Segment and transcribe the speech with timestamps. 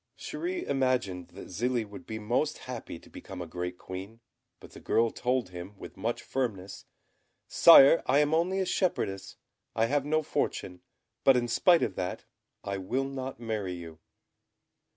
[0.17, 4.19] Chéri imagined that Zélie would be most happy to become a great Queen;
[4.59, 6.85] but the girl told him, with much firmness,
[7.47, 9.35] "Sire, I am only a shepherdess;
[9.75, 10.81] I have no fortune;
[11.23, 12.25] but in spite of that,
[12.63, 13.99] I will not marry you."